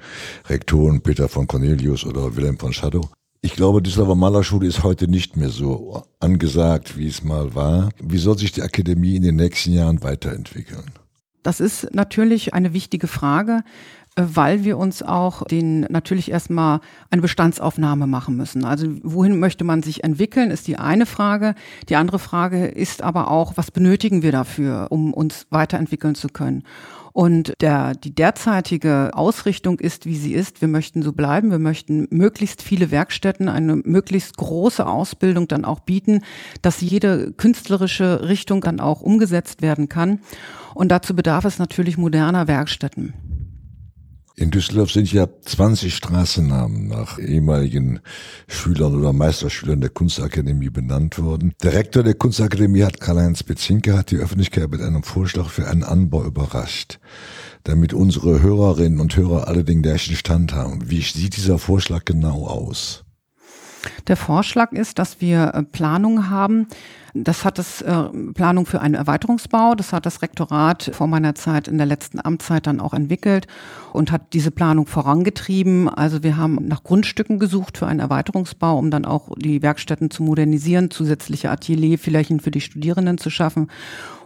Rektoren 0.47 1.01
Peter 1.01 1.29
von 1.29 1.47
Cornelius 1.47 2.05
oder 2.05 2.35
Wilhelm 2.35 2.57
von 2.57 2.73
Schadow. 2.73 3.09
Ich 3.41 3.53
glaube, 3.53 3.81
die 3.81 3.89
Düsseldorfer 3.89 4.15
Malerschule 4.15 4.67
ist 4.67 4.83
heute 4.83 5.07
nicht 5.07 5.37
mehr 5.37 5.49
so 5.49 6.03
angesagt, 6.19 6.97
wie 6.97 7.07
es 7.07 7.23
mal 7.23 7.53
war. 7.53 7.89
Wie 8.01 8.17
soll 8.17 8.37
sich 8.37 8.51
die 8.51 8.63
Akademie 8.63 9.15
in 9.15 9.23
den 9.23 9.35
nächsten 9.35 9.73
Jahren 9.73 10.01
weiterentwickeln? 10.01 10.91
Das 11.43 11.59
ist 11.59 11.93
natürlich 11.93 12.55
eine 12.55 12.73
wichtige 12.73 13.05
Frage 13.05 13.61
weil 14.15 14.63
wir 14.63 14.77
uns 14.77 15.03
auch 15.03 15.43
den 15.43 15.81
natürlich 15.81 16.31
erstmal 16.31 16.79
eine 17.09 17.21
Bestandsaufnahme 17.21 18.07
machen 18.07 18.37
müssen. 18.37 18.63
Also 18.63 18.87
wohin 19.03 19.39
möchte 19.39 19.63
man 19.63 19.83
sich 19.83 20.03
entwickeln, 20.03 20.51
ist 20.51 20.67
die 20.67 20.77
eine 20.77 21.05
Frage. 21.05 21.55
Die 21.89 21.97
andere 21.97 22.19
Frage 22.19 22.65
ist 22.67 23.01
aber 23.01 23.29
auch, 23.29 23.53
was 23.57 23.71
benötigen 23.71 24.21
wir 24.21 24.31
dafür, 24.31 24.87
um 24.89 25.13
uns 25.13 25.47
weiterentwickeln 25.49 26.15
zu 26.15 26.29
können? 26.29 26.63
Und 27.11 27.53
der, 27.61 27.93
die 27.95 28.13
derzeitige 28.13 29.11
Ausrichtung 29.13 29.79
ist, 29.79 30.05
wie 30.05 30.17
sie 30.17 30.33
ist. 30.33 30.59
Wir 30.59 30.67
möchten 30.67 31.01
so 31.01 31.13
bleiben. 31.13 31.49
Wir 31.49 31.59
möchten 31.59 32.07
möglichst 32.09 32.61
viele 32.61 32.91
Werkstätten, 32.91 33.47
eine 33.47 33.77
möglichst 33.77 34.35
große 34.35 34.85
Ausbildung 34.85 35.47
dann 35.47 35.63
auch 35.63 35.79
bieten, 35.79 36.23
dass 36.61 36.81
jede 36.81 37.31
künstlerische 37.31 38.27
Richtung 38.27 38.59
dann 38.59 38.81
auch 38.81 38.99
umgesetzt 38.99 39.61
werden 39.61 39.87
kann. 39.87 40.19
Und 40.73 40.89
dazu 40.89 41.15
bedarf 41.15 41.45
es 41.45 41.57
natürlich 41.57 41.97
moderner 41.97 42.49
Werkstätten. 42.49 43.13
In 44.37 44.51
Düsseldorf 44.51 44.91
sind 44.91 45.13
ja 45.13 45.27
20 45.45 45.95
Straßennamen 45.95 46.89
nach 46.89 47.17
ehemaligen 47.19 48.01
Schülern 48.49 48.93
oder 48.93 49.13
Meisterschülern 49.13 49.79
der 49.79 49.89
Kunstakademie 49.89 50.69
benannt 50.69 51.19
worden. 51.19 51.53
Der 51.63 51.71
Rektor 51.71 52.03
der 52.03 52.15
Kunstakademie 52.15 52.83
hat 52.83 52.99
Karl-Heinz 52.99 53.43
Bezinke 53.43 53.97
hat 53.97 54.11
die 54.11 54.17
Öffentlichkeit 54.17 54.69
mit 54.69 54.81
einem 54.81 55.03
Vorschlag 55.03 55.47
für 55.47 55.69
einen 55.69 55.83
Anbau 55.83 56.25
überrascht, 56.25 56.99
damit 57.63 57.93
unsere 57.93 58.41
Hörerinnen 58.41 58.99
und 58.99 59.15
Hörer 59.15 59.47
alle 59.47 59.63
den 59.63 59.81
gleichen 59.81 60.17
Stand 60.17 60.51
haben. 60.51 60.89
Wie 60.89 61.01
sieht 61.01 61.37
dieser 61.37 61.57
Vorschlag 61.57 62.03
genau 62.03 62.45
aus? 62.45 63.04
Der 64.07 64.17
Vorschlag 64.17 64.71
ist, 64.71 64.99
dass 64.99 65.21
wir 65.21 65.53
äh, 65.53 65.63
Planungen 65.63 66.29
haben. 66.29 66.67
Das 67.13 67.45
hat 67.45 67.57
das 67.57 67.81
äh, 67.81 68.09
Planung 68.33 68.65
für 68.65 68.81
einen 68.81 68.93
Erweiterungsbau. 68.93 69.75
Das 69.75 69.93
hat 69.93 70.05
das 70.05 70.21
Rektorat 70.21 70.91
vor 70.93 71.07
meiner 71.07 71.33
Zeit 71.33 71.67
in 71.67 71.77
der 71.77 71.87
letzten 71.87 72.19
Amtszeit 72.19 72.67
dann 72.67 72.81
auch 72.81 72.93
entwickelt 72.93 73.47
und 73.93 74.11
hat 74.11 74.33
diese 74.33 74.51
Planung 74.51 74.85
vorangetrieben. 74.85 75.87
Also 75.87 76.23
wir 76.23 76.35
haben 76.35 76.57
nach 76.67 76.83
Grundstücken 76.83 77.39
gesucht 77.39 77.77
für 77.77 77.87
einen 77.87 78.01
Erweiterungsbau, 78.01 78.77
um 78.77 78.91
dann 78.91 79.05
auch 79.05 79.29
die 79.37 79.61
Werkstätten 79.61 80.11
zu 80.11 80.23
modernisieren, 80.23 80.91
zusätzliche 80.91 81.49
Atelierflächen 81.49 82.41
für 82.41 82.51
die 82.51 82.61
Studierenden 82.61 83.17
zu 83.17 83.29
schaffen. 83.29 83.69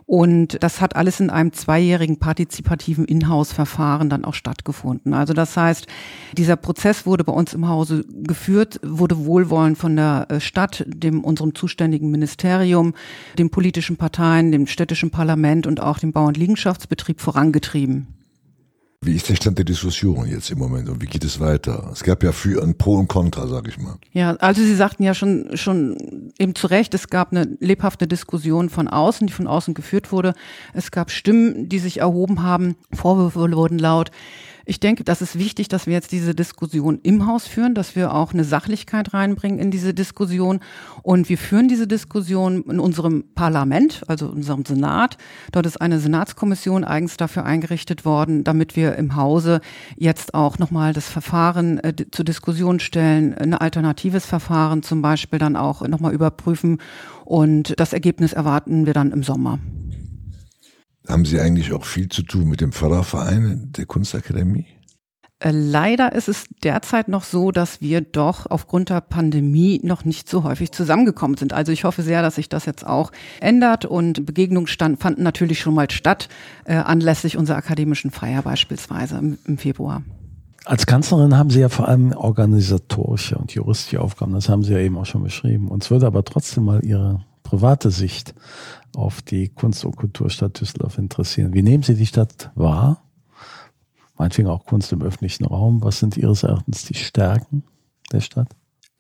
Und 0.10 0.64
das 0.64 0.82
hat 0.82 0.96
alles 0.96 1.20
in 1.20 1.30
einem 1.30 1.54
zweijährigen 1.54 2.18
partizipativen 2.18 3.06
Inhouse-Verfahren 3.06 4.10
dann 4.10 4.26
auch 4.26 4.34
stattgefunden. 4.34 5.14
Also 5.14 5.34
das 5.34 5.56
heißt, 5.56 5.86
dieser 6.36 6.56
Prozess 6.56 7.06
wurde 7.06 7.24
bei 7.24 7.32
uns 7.32 7.54
im 7.54 7.68
Hause 7.68 8.04
geführt, 8.24 8.80
wurde 8.82 9.24
wohlwollend 9.24 9.78
von 9.78 9.96
der 9.96 10.26
äh, 10.30 10.40
Stadt, 10.40 10.84
dem 10.88 11.24
unserem 11.24 11.54
zuständigen 11.54 12.10
Ministerium, 12.10 12.96
den 13.38 13.52
politischen 13.52 13.98
Parteien, 13.98 14.52
dem 14.52 14.66
städtischen 14.66 15.12
Parlament 15.12 15.68
und 15.68 15.80
auch 15.80 16.00
dem 16.00 16.12
Bau- 16.12 16.26
und 16.26 16.38
Liegenschaftsbetrieb 16.38 17.22
vorangetrieben. 17.22 18.08
Wie 19.02 19.16
ist 19.16 19.30
der 19.30 19.36
Stand 19.36 19.58
der 19.58 19.64
Diskussion 19.64 20.28
jetzt 20.28 20.52
im 20.52 20.60
Moment 20.60 20.90
und 20.90 21.02
wie 21.02 21.06
geht 21.06 21.24
es 21.24 21.40
weiter? 21.40 21.90
Es 21.94 22.04
gab 22.04 22.22
ja 22.22 22.34
für 22.34 22.62
ein 22.62 22.78
Pro 22.78 22.96
und 22.96 23.08
Contra, 23.08 23.48
sag 23.48 23.70
ich 23.70 23.78
mal. 23.78 23.98
Ja, 24.12 24.36
also 24.36 24.62
Sie 24.62 24.76
sagten 24.76 25.04
ja 25.04 25.14
schon, 25.14 25.56
schon 25.56 26.34
eben 26.38 26.54
zu 26.54 26.68
Recht, 26.68 26.94
es 26.94 27.08
gab 27.08 27.32
eine 27.32 27.56
lebhafte 27.62 28.08
Diskussion 28.08 28.70
von 28.70 28.90
außen, 28.90 29.28
die 29.28 29.32
von 29.32 29.48
außen 29.48 29.74
geführt 29.74 30.12
wurde. 30.12 30.34
Es 30.74 30.92
gab 30.92 31.12
Stimmen, 31.12 31.70
die 31.70 31.80
sich 31.80 32.02
erhoben 32.02 32.44
haben. 32.44 32.76
Vorwürfe 32.92 33.40
wurden 33.40 33.80
laut 33.80 34.12
Ich 34.70 34.80
denke, 34.80 35.04
das 35.04 35.24
ist 35.24 35.40
wichtig, 35.40 35.68
dass 35.68 35.88
wir 35.88 35.94
jetzt 35.94 36.12
diese 36.12 36.36
Diskussion 36.36 37.00
im 37.02 37.26
Haus 37.26 37.48
führen, 37.48 37.74
dass 37.74 37.96
wir 37.96 38.14
auch 38.14 38.34
eine 38.34 38.44
Sachlichkeit 38.44 39.16
reinbringen 39.16 39.58
in 39.58 39.72
diese 39.72 39.96
Diskussion. 39.96 40.60
Und 41.02 41.28
wir 41.28 41.40
führen 41.40 41.68
diese 41.68 41.88
Diskussion 41.88 42.62
in 42.66 42.80
unserem 42.80 43.24
Parlament, 43.34 44.04
also 44.06 44.28
unserem 44.28 44.66
Senat. 44.66 45.18
Dort 45.52 45.66
ist 45.66 45.82
eine 45.82 45.98
Senatskommission 45.98 46.84
eigens 46.84 47.18
dafür 47.18 47.46
eingerichtet 47.46 48.06
worden, 48.06 48.44
damit 48.44 48.76
wir 48.76 48.96
im 48.96 49.16
Hause 49.16 49.62
jetzt 49.98 50.36
auch 50.36 50.60
nochmal 50.60 50.94
das 50.94 51.10
Verfahren 51.10 51.80
äh, 51.80 51.96
zur 52.12 52.26
Diskussion 52.26 52.80
stellen, 52.80 53.34
ein 53.34 53.56
alternatives 53.56 54.28
Verfahren 54.28 54.84
zum 54.84 55.02
Beispiel 55.02 55.40
dann 55.40 55.56
auch 55.56 55.82
nochmal 55.88 56.14
überprüfen. 56.14 56.78
Und 57.26 57.74
das 57.80 57.92
Ergebnis 57.92 58.34
erwarten 58.34 58.86
wir 58.86 58.94
dann 58.94 59.12
im 59.14 59.24
Sommer. 59.24 59.58
Haben 61.08 61.26
Sie 61.26 61.40
eigentlich 61.40 61.74
auch 61.74 61.86
viel 61.86 62.10
zu 62.10 62.24
tun 62.24 62.48
mit 62.50 62.62
dem 62.62 62.72
Förderverein 62.72 63.72
der 63.76 63.86
Kunstakademie? 63.86 64.68
Äh, 65.40 65.52
leider 65.52 66.12
ist 66.12 66.28
es 66.28 66.46
derzeit 66.64 67.08
noch 67.08 67.24
so, 67.24 67.52
dass 67.52 67.80
wir 67.80 68.02
doch 68.02 68.46
aufgrund 68.50 68.90
der 68.90 69.02
Pandemie 69.02 69.80
noch 69.84 70.04
nicht 70.04 70.28
so 70.28 70.44
häufig 70.44 70.72
zusammengekommen 70.72 71.38
sind. 71.38 71.54
Also 71.54 71.72
ich 71.72 71.86
hoffe 71.86 72.02
sehr, 72.02 72.22
dass 72.22 72.36
sich 72.36 72.50
das 72.50 72.66
jetzt 72.66 72.86
auch 72.86 73.12
ändert 73.40 73.86
und 73.86 74.26
Begegnungen 74.26 74.68
stand, 74.68 75.00
fanden 75.00 75.24
natürlich 75.24 75.62
schon 75.62 75.74
mal 75.74 75.90
statt, 75.90 76.28
äh, 76.66 76.76
anlässlich 76.76 77.38
unserer 77.38 77.58
akademischen 77.58 78.12
Feier 78.12 78.42
beispielsweise 78.42 79.18
im, 79.18 79.38
im 79.46 79.58
Februar. 79.58 80.04
Als 80.66 80.86
Kanzlerin 80.86 81.38
haben 81.38 81.50
Sie 81.50 81.62
ja 81.62 81.70
vor 81.70 81.88
allem 81.88 82.12
organisatorische 82.12 83.38
und 83.38 83.54
juristische 83.54 84.02
Aufgaben, 84.02 84.34
das 84.34 84.50
haben 84.50 84.64
Sie 84.64 84.74
ja 84.74 84.80
eben 84.80 84.98
auch 84.98 85.06
schon 85.06 85.24
beschrieben. 85.24 85.70
Uns 85.70 85.90
würde 85.90 86.06
aber 86.06 86.26
trotzdem 86.26 86.66
mal 86.66 86.84
Ihre 86.84 87.24
private 87.50 87.90
Sicht 87.90 88.36
auf 88.96 89.24
die 89.24 89.50
Kunst- 89.50 89.84
und 89.84 89.96
Kulturstadt 89.96 90.62
Düsseldorf 90.62 91.00
interessieren. 91.00 91.54
Wie 91.54 91.64
nehmen 91.64 91.82
Sie 91.82 91.96
die 91.96 92.06
Stadt 92.06 92.52
wahr? 92.54 93.04
Meinetwegen 94.18 94.50
auch 94.50 94.66
Kunst 94.66 94.92
im 94.92 95.02
öffentlichen 95.02 95.46
Raum. 95.46 95.82
Was 95.84 96.00
sind 96.00 96.16
Ihres 96.16 96.44
Erachtens 96.44 96.86
die 96.86 96.94
Stärken 96.94 97.64
der 98.12 98.22
Stadt? 98.22 98.50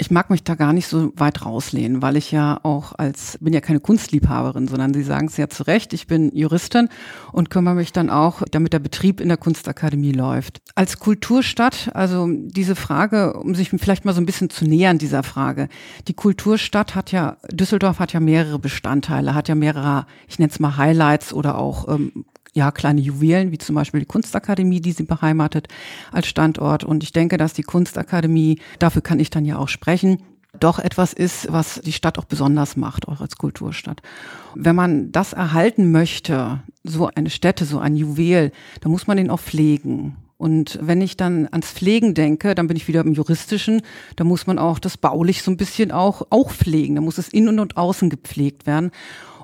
Ich 0.01 0.12
mag 0.12 0.29
mich 0.29 0.46
da 0.46 0.56
gar 0.56 0.72
nicht 0.72 0.88
so 0.88 1.12
weit 1.18 1.46
rauslehnen, 1.46 2.01
weil 2.01 2.15
ich 2.15 2.32
ja 2.32 2.58
auch 2.63 2.94
als, 2.98 3.38
bin 3.41 3.53
ja 3.53 3.60
keine 3.60 3.82
Kunstliebhaberin, 3.82 4.70
sondern 4.70 4.94
Sie 4.94 5.03
sagen 5.03 5.27
es 5.27 5.36
ja 5.36 5.50
zu 5.50 5.63
Recht, 5.63 5.91
ich 5.91 6.08
bin 6.08 6.34
Juristin 6.34 6.88
und 7.34 7.50
kümmere 7.50 7.75
mich 7.75 7.91
dann 7.91 8.10
auch, 8.10 8.41
damit 8.50 8.72
der 8.72 8.79
Betrieb 8.79 9.20
in 9.20 9.27
der 9.27 9.36
Kunstakademie 9.36 10.13
läuft. 10.13 10.62
Als 10.74 11.00
Kulturstadt, 11.00 11.91
also 11.94 12.29
diese 12.29 12.75
Frage, 12.75 13.34
um 13.34 13.56
sich 13.56 13.72
vielleicht 13.72 14.06
mal 14.06 14.13
so 14.13 14.22
ein 14.22 14.25
bisschen 14.25 14.50
zu 14.50 14.63
nähern 14.63 15.00
dieser 15.00 15.22
Frage. 15.22 15.68
Die 16.08 16.13
Kulturstadt 16.13 16.96
hat 16.96 17.12
ja, 17.12 17.36
Düsseldorf 17.51 18.00
hat 18.00 18.13
ja 18.13 18.22
mehrere 18.22 18.58
Bestandteile, 18.58 19.36
hat 19.36 19.50
ja 19.50 19.56
mehrere, 19.56 20.06
ich 20.29 20.39
nenne 20.39 20.50
es 20.50 20.62
mal 20.62 20.77
Highlights 20.77 21.34
oder 21.34 21.58
auch 21.58 21.89
ähm, 21.89 22.24
ja, 22.60 22.72
kleine 22.72 23.00
Juwelen, 23.00 23.54
wie 23.54 23.58
zum 23.58 23.75
Beispiel 23.75 24.01
die 24.01 24.06
Kunstakademie, 24.06 24.82
die 24.82 24.92
sie 24.92 25.04
beheimatet 25.04 25.70
als 26.12 26.28
Standort. 26.28 26.84
Und 26.84 27.04
ich 27.04 27.13
denke, 27.13 27.38
dass 27.38 27.54
die 27.54 27.63
Kunstakademie, 27.63 28.60
dafür 28.80 29.01
kann 29.01 29.22
ich 29.22 29.30
dann 29.30 29.46
ja 29.46 29.58
auch 29.58 29.70
sprechen, 29.70 30.22
doch 30.60 30.78
etwas 30.78 31.13
ist, 31.13 31.51
was 31.54 31.80
die 31.82 31.94
Stadt 31.94 32.20
auch 32.20 32.25
besonders 32.25 32.75
macht, 32.75 33.08
auch 33.08 33.22
als 33.22 33.38
Kulturstadt. 33.38 34.01
Wenn 34.56 34.75
man 34.75 35.13
das 35.13 35.32
erhalten 35.32 35.92
möchte, 35.92 36.62
so 36.84 37.08
eine 37.08 37.30
Stätte, 37.30 37.63
so 37.63 37.80
ein 37.80 37.96
Juwel, 37.96 38.51
dann 38.82 38.92
muss 38.92 39.08
man 39.08 39.16
den 39.16 39.30
auch 39.30 39.39
pflegen. 39.39 40.18
Und 40.36 40.80
wenn 40.82 41.00
ich 41.00 41.16
dann 41.16 41.48
ans 41.51 41.72
Pflegen 41.72 42.13
denke, 42.13 42.56
dann 42.56 42.68
bin 42.68 42.75
ich 42.75 42.89
wieder 42.89 43.01
im 43.01 43.13
Juristischen, 43.13 43.84
da 44.18 44.25
muss 44.25 44.48
man 44.48 44.60
auch 44.60 44.80
das 44.80 44.98
baulich 44.98 45.44
so 45.44 45.51
ein 45.51 45.58
bisschen 45.58 45.94
auch, 45.94 46.28
auch 46.30 46.51
pflegen. 46.51 46.96
Da 46.96 47.01
muss 47.01 47.18
es 47.20 47.30
innen 47.30 47.60
und 47.60 47.78
außen 47.78 48.10
gepflegt 48.10 48.66
werden. 48.66 48.92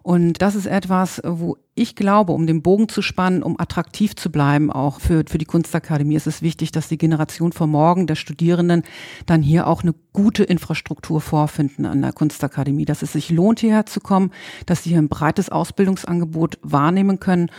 Und 0.06 0.44
das 0.44 0.54
ist 0.54 0.68
etwas, 0.68 1.20
wo 1.26 1.58
ich 1.74 1.96
glaube, 1.96 2.34
um 2.34 2.46
den 2.46 2.62
Bogen 2.62 2.90
zu 2.90 3.02
spannen, 3.02 3.42
um 3.42 3.60
attraktiv 3.60 4.16
zu 4.16 4.32
bleiben, 4.32 4.72
auch 4.72 5.00
für, 5.00 5.24
für 5.28 5.40
die 5.40 5.46
Kunstakademie, 5.46 6.14
ist 6.14 6.28
es 6.28 6.44
wichtig, 6.44 6.72
dass 6.72 6.88
die 6.88 7.00
Generation 7.00 7.54
von 7.54 7.72
morgen 7.72 8.06
der 8.06 8.14
Studierenden 8.14 8.84
dann 9.26 9.42
hier 9.42 9.66
auch 9.66 9.82
eine 9.82 9.96
gute 10.14 10.44
Infrastruktur 10.44 11.22
vorfinden 11.22 11.88
an 11.88 12.04
der 12.04 12.14
Kunstakademie, 12.14 12.86
dass 12.86 13.02
es 13.02 13.14
sich 13.14 13.32
lohnt, 13.32 13.62
hierher 13.62 13.88
zu 13.88 14.00
kommen, 14.00 14.30
dass 14.68 14.84
sie 14.84 14.92
hier 14.92 15.00
ein 15.00 15.10
breites 15.10 15.50
Ausbildungsangebot 15.50 16.60
wahrnehmen 16.62 17.20
können 17.20 17.50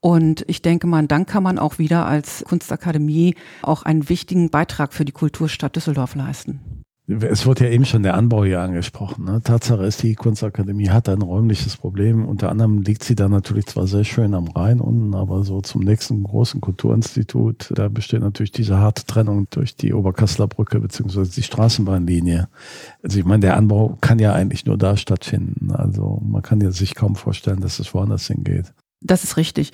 und 0.00 0.44
ich 0.48 0.60
denke 0.60 0.88
mal, 0.88 1.06
dann 1.06 1.26
kann 1.26 1.44
man 1.44 1.60
auch 1.60 1.78
wieder 1.78 2.06
als 2.06 2.42
Kunstakademie 2.48 3.36
auch 3.62 3.84
einen 3.84 4.08
wichtigen 4.08 4.50
Beitrag 4.50 4.92
für 4.92 5.04
die 5.04 5.12
Kulturstadt 5.12 5.76
Düsseldorf 5.76 6.16
leisten. 6.16 6.81
Es 7.20 7.46
wurde 7.46 7.64
ja 7.64 7.70
eben 7.70 7.84
schon 7.84 8.02
der 8.02 8.14
Anbau 8.14 8.44
hier 8.44 8.60
angesprochen. 8.60 9.24
Ne? 9.24 9.40
Tatsache 9.42 9.84
ist, 9.84 10.02
die 10.02 10.14
Kunstakademie 10.14 10.88
hat 10.88 11.08
ein 11.08 11.22
räumliches 11.22 11.76
Problem. 11.76 12.26
Unter 12.26 12.50
anderem 12.50 12.82
liegt 12.82 13.04
sie 13.04 13.14
da 13.14 13.28
natürlich 13.28 13.66
zwar 13.66 13.86
sehr 13.86 14.04
schön 14.04 14.34
am 14.34 14.48
Rhein 14.48 14.80
unten, 14.80 15.14
aber 15.14 15.44
so 15.44 15.60
zum 15.60 15.82
nächsten 15.82 16.22
großen 16.22 16.60
Kulturinstitut, 16.60 17.72
da 17.74 17.88
besteht 17.88 18.20
natürlich 18.20 18.52
diese 18.52 18.78
harte 18.78 19.04
Trennung 19.04 19.46
durch 19.50 19.76
die 19.76 19.92
Oberkasseler 19.92 20.48
Brücke 20.48 20.80
beziehungsweise 20.80 21.30
die 21.30 21.42
Straßenbahnlinie. 21.42 22.48
Also 23.02 23.18
ich 23.18 23.24
meine, 23.24 23.40
der 23.40 23.56
Anbau 23.56 23.98
kann 24.00 24.18
ja 24.18 24.32
eigentlich 24.32 24.66
nur 24.66 24.78
da 24.78 24.96
stattfinden. 24.96 25.72
Also 25.72 26.20
man 26.24 26.42
kann 26.42 26.60
ja 26.60 26.70
sich 26.70 26.94
kaum 26.94 27.16
vorstellen, 27.16 27.60
dass 27.60 27.78
es 27.78 27.92
woanders 27.94 28.26
hingeht. 28.26 28.72
Das 29.00 29.24
ist 29.24 29.36
richtig 29.36 29.72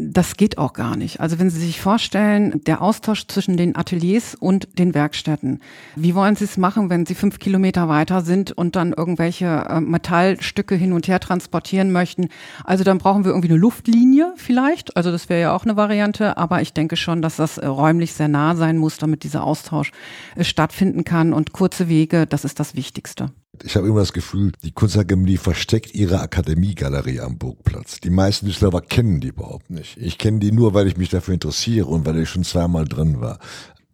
das 0.00 0.36
geht 0.36 0.58
auch 0.58 0.74
gar 0.74 0.96
nicht. 0.96 1.18
Also 1.18 1.40
wenn 1.40 1.50
Sie 1.50 1.58
sich 1.58 1.80
vorstellen, 1.80 2.62
der 2.64 2.82
Austausch 2.82 3.26
zwischen 3.26 3.56
den 3.56 3.74
Ateliers 3.74 4.36
und 4.36 4.78
den 4.78 4.94
Werkstätten. 4.94 5.60
Wie 5.96 6.14
wollen 6.14 6.36
Sie 6.36 6.44
es 6.44 6.56
machen, 6.56 6.88
wenn 6.88 7.04
Sie 7.04 7.16
fünf 7.16 7.40
Kilometer 7.40 7.88
weiter 7.88 8.22
sind 8.22 8.52
und 8.52 8.76
dann 8.76 8.92
irgendwelche 8.92 9.46
äh, 9.46 9.80
Metallstücke 9.80 10.76
hin 10.76 10.92
und 10.92 11.08
her 11.08 11.18
transportieren 11.18 11.90
möchten? 11.90 12.28
Also 12.64 12.84
dann 12.84 12.98
brauchen 12.98 13.24
wir 13.24 13.32
irgendwie 13.32 13.48
eine 13.48 13.58
Luftlinie 13.58 14.32
vielleicht. 14.36 14.96
Also 14.96 15.10
das 15.10 15.28
wäre 15.28 15.40
ja 15.40 15.52
auch 15.52 15.64
eine 15.64 15.76
Variante. 15.76 16.36
Aber 16.36 16.62
ich 16.62 16.72
denke 16.72 16.96
schon, 16.96 17.20
dass 17.20 17.34
das 17.34 17.58
äh, 17.58 17.66
räumlich 17.66 18.12
sehr 18.12 18.28
nah 18.28 18.54
sein 18.54 18.78
muss, 18.78 18.98
damit 18.98 19.24
dieser 19.24 19.42
Austausch 19.42 19.90
äh, 20.36 20.44
stattfinden 20.44 21.02
kann. 21.02 21.32
Und 21.32 21.52
kurze 21.52 21.88
Wege, 21.88 22.28
das 22.28 22.44
ist 22.44 22.60
das 22.60 22.76
Wichtigste. 22.76 23.32
Ich 23.64 23.76
habe 23.76 23.88
immer 23.88 24.00
das 24.00 24.12
Gefühl, 24.12 24.52
die 24.62 24.72
Kunstakademie 24.72 25.36
versteckt 25.36 25.94
ihre 25.94 26.20
Akademiegalerie 26.20 27.20
am 27.20 27.38
Burgplatz. 27.38 28.00
Die 28.00 28.10
meisten 28.10 28.46
Düsseldorfer 28.46 28.80
kennen 28.80 29.20
die 29.20 29.28
überhaupt 29.28 29.70
nicht. 29.70 29.96
Ich 29.98 30.18
kenne 30.18 30.38
die 30.38 30.52
nur, 30.52 30.74
weil 30.74 30.86
ich 30.86 30.96
mich 30.96 31.08
dafür 31.08 31.34
interessiere 31.34 31.86
und 31.86 32.06
weil 32.06 32.18
ich 32.18 32.28
schon 32.28 32.44
zweimal 32.44 32.84
drin 32.84 33.20
war. 33.20 33.38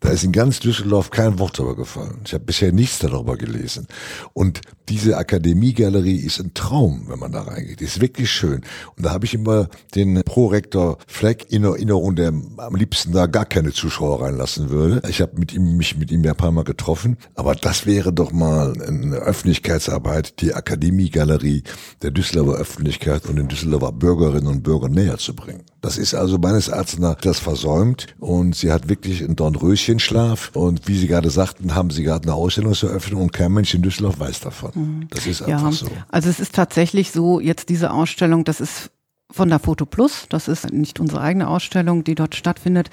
Da 0.04 0.10
ist 0.10 0.22
in 0.22 0.32
ganz 0.32 0.60
Düsseldorf 0.60 1.10
kein 1.10 1.38
Wort 1.38 1.58
darüber 1.58 1.76
gefallen. 1.76 2.20
Ich 2.26 2.34
habe 2.34 2.44
bisher 2.44 2.72
nichts 2.72 2.98
darüber 2.98 3.38
gelesen. 3.38 3.86
Und 4.34 4.60
diese 4.90 5.16
Akademiegalerie 5.16 6.18
ist 6.18 6.38
ein 6.40 6.52
Traum, 6.52 7.06
wenn 7.08 7.18
man 7.18 7.32
da 7.32 7.40
reingeht. 7.40 7.80
Ist 7.80 8.02
wirklich 8.02 8.30
schön. 8.30 8.60
Und 8.96 9.06
da 9.06 9.12
habe 9.12 9.24
ich 9.24 9.32
immer 9.32 9.68
den 9.94 10.22
Prorektor 10.22 10.98
Fleck 11.06 11.50
in 11.50 11.64
Erinnerung, 11.64 12.16
der 12.16 12.28
am 12.28 12.74
liebsten 12.76 13.12
da 13.12 13.24
gar 13.24 13.46
keine 13.46 13.72
Zuschauer 13.72 14.20
reinlassen 14.20 14.68
würde. 14.68 15.00
Ich 15.08 15.22
habe 15.22 15.38
mit 15.38 15.54
ihm, 15.54 15.78
mich 15.78 15.96
mit 15.96 16.10
ihm 16.10 16.22
ja 16.22 16.32
ein 16.32 16.36
paar 16.36 16.52
Mal 16.52 16.64
getroffen. 16.64 17.16
Aber 17.34 17.54
das 17.54 17.86
wäre 17.86 18.12
doch 18.12 18.30
mal 18.30 18.74
eine 18.86 19.16
Öffentlichkeitsarbeit, 19.16 20.42
die 20.42 20.52
Akademiegalerie 20.52 21.62
der 22.02 22.10
Düsseldorfer 22.10 22.60
Öffentlichkeit 22.60 23.24
und 23.24 23.36
den 23.36 23.48
Düsseldorfer 23.48 23.92
Bürgerinnen 23.92 24.48
und 24.48 24.62
Bürgern 24.64 24.92
näher 24.92 25.16
zu 25.16 25.34
bringen. 25.34 25.62
Das 25.80 25.96
ist 25.96 26.14
also 26.14 26.36
meines 26.38 26.68
Erachtens 26.68 27.16
das 27.22 27.38
versäumt. 27.38 28.06
Und 28.18 28.54
sie 28.54 28.70
hat 28.70 28.90
wirklich 28.90 29.22
ein 29.22 29.36
Dornröschenschlaf. 29.94 30.50
Und 30.54 30.86
wie 30.88 30.96
Sie 30.96 31.06
gerade 31.06 31.30
sagten, 31.30 31.74
haben 31.74 31.90
Sie 31.90 32.02
gerade 32.02 32.24
eine 32.24 32.34
Ausstellungseröffnung 32.34 33.22
und 33.22 33.32
kein 33.32 33.52
Mensch 33.52 33.74
in 33.74 33.82
Düsseldorf 33.82 34.18
weiß 34.18 34.40
davon. 34.40 34.70
Mhm. 34.74 35.06
Das 35.10 35.26
ist 35.26 35.42
einfach 35.42 35.70
ja, 35.70 35.72
so. 35.72 35.86
Also 36.08 36.28
es 36.28 36.40
ist 36.40 36.54
tatsächlich 36.54 37.10
so, 37.10 37.40
jetzt 37.40 37.68
diese 37.68 37.90
Ausstellung, 37.92 38.44
das 38.44 38.60
ist 38.60 38.90
von 39.34 39.48
der 39.48 39.58
Foto 39.58 39.84
Plus. 39.84 40.26
Das 40.28 40.46
ist 40.46 40.72
nicht 40.72 41.00
unsere 41.00 41.20
eigene 41.20 41.48
Ausstellung, 41.48 42.04
die 42.04 42.14
dort 42.14 42.36
stattfindet. 42.36 42.88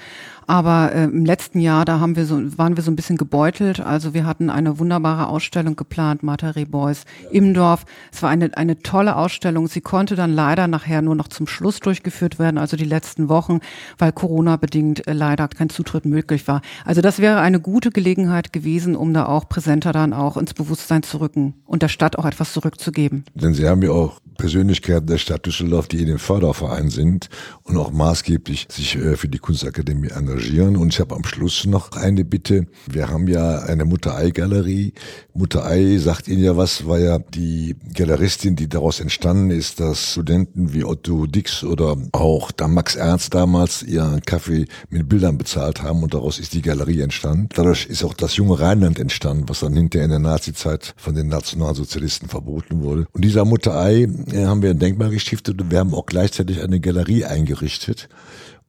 Aber 0.46 0.92
äh, 0.92 1.04
im 1.04 1.24
letzten 1.24 1.60
Jahr, 1.60 1.84
da 1.84 2.00
haben 2.00 2.16
wir 2.16 2.26
so, 2.26 2.40
waren 2.58 2.76
wir 2.76 2.82
so 2.82 2.90
ein 2.90 2.96
bisschen 2.96 3.16
gebeutelt. 3.16 3.80
Also 3.80 4.12
wir 4.12 4.26
hatten 4.26 4.50
eine 4.50 4.78
wunderbare 4.80 5.28
Ausstellung 5.28 5.76
geplant, 5.76 6.24
Martha 6.24 6.50
Rebois 6.50 7.04
im 7.30 7.54
Dorf. 7.54 7.84
Es 8.12 8.22
war 8.22 8.30
eine, 8.30 8.56
eine 8.56 8.80
tolle 8.80 9.16
Ausstellung. 9.16 9.68
Sie 9.68 9.80
konnte 9.80 10.16
dann 10.16 10.32
leider 10.32 10.66
nachher 10.66 11.00
nur 11.00 11.14
noch 11.14 11.28
zum 11.28 11.46
Schluss 11.46 11.78
durchgeführt 11.78 12.40
werden, 12.40 12.58
also 12.58 12.76
die 12.76 12.84
letzten 12.84 13.28
Wochen, 13.28 13.60
weil 13.98 14.12
Corona-bedingt 14.12 15.06
äh, 15.06 15.12
leider 15.12 15.46
kein 15.46 15.70
Zutritt 15.70 16.06
möglich 16.06 16.48
war. 16.48 16.60
Also 16.84 17.02
das 17.02 17.20
wäre 17.20 17.40
eine 17.40 17.60
gute 17.60 17.90
Gelegenheit 17.90 18.52
gewesen, 18.52 18.96
um 18.96 19.14
da 19.14 19.26
auch 19.26 19.48
präsenter 19.48 19.92
dann 19.92 20.12
auch 20.12 20.36
ins 20.36 20.54
Bewusstsein 20.54 21.04
zu 21.04 21.20
rücken 21.20 21.54
und 21.66 21.82
der 21.82 21.88
Stadt 21.88 22.18
auch 22.18 22.24
etwas 22.24 22.52
zurückzugeben. 22.52 23.24
Denn 23.34 23.54
Sie 23.54 23.68
haben 23.68 23.82
ja 23.82 23.90
auch 23.90 24.20
Persönlichkeiten 24.38 25.06
der 25.06 25.18
Stadt 25.18 25.46
Düsseldorf, 25.46 25.88
die 25.88 26.00
in 26.00 26.06
dem 26.06 26.18
Förderverein 26.32 26.88
sind 26.88 27.28
und 27.62 27.76
auch 27.76 27.92
maßgeblich 27.92 28.66
sich 28.70 28.96
äh, 28.96 29.16
für 29.16 29.28
die 29.28 29.38
Kunstakademie 29.38 30.08
engagieren. 30.08 30.78
Und 30.78 30.94
ich 30.94 31.00
habe 31.00 31.14
am 31.14 31.24
Schluss 31.24 31.66
noch 31.66 31.92
eine 31.92 32.24
Bitte. 32.24 32.66
Wir 32.86 33.10
haben 33.10 33.28
ja 33.28 33.58
eine 33.58 33.84
Mutter-Ei-Galerie. 33.84 34.94
Mutter-Ei 35.34 35.98
sagt 35.98 36.28
Ihnen 36.28 36.42
ja 36.42 36.56
was, 36.56 36.86
war 36.86 36.98
ja 36.98 37.18
die 37.18 37.76
Galeristin, 37.94 38.56
die 38.56 38.66
daraus 38.66 39.00
entstanden 39.00 39.50
ist, 39.50 39.78
dass 39.78 40.12
Studenten 40.12 40.72
wie 40.72 40.84
Otto 40.84 41.26
Dix 41.26 41.64
oder 41.64 41.96
auch 42.12 42.50
da 42.50 42.66
Max 42.66 42.96
Ernst 42.96 43.34
damals 43.34 43.82
ihren 43.82 44.22
Kaffee 44.22 44.64
mit 44.88 45.08
Bildern 45.10 45.36
bezahlt 45.36 45.82
haben 45.82 46.02
und 46.02 46.14
daraus 46.14 46.38
ist 46.38 46.54
die 46.54 46.62
Galerie 46.62 47.02
entstanden. 47.02 47.50
Dadurch 47.54 47.86
ist 47.86 48.04
auch 48.04 48.14
das 48.14 48.36
junge 48.36 48.58
Rheinland 48.58 48.98
entstanden, 48.98 49.48
was 49.48 49.60
dann 49.60 49.74
hinterher 49.74 50.06
in 50.06 50.10
der 50.10 50.18
Nazizeit 50.18 50.94
von 50.96 51.14
den 51.14 51.28
Nationalsozialisten 51.28 52.28
verboten 52.28 52.82
wurde. 52.82 53.06
Und 53.12 53.22
dieser 53.22 53.44
Mutter-Ei 53.44 54.08
haben 54.46 54.62
wir 54.62 54.70
ein 54.70 54.78
Denkmal 54.78 55.10
gestiftet 55.10 55.60
und 55.60 55.70
wir 55.70 55.78
haben 55.78 55.94
auch 55.94 56.06
gleichzeitig 56.22 56.62
eine 56.62 56.78
Galerie 56.78 57.24
eingerichtet. 57.24 58.08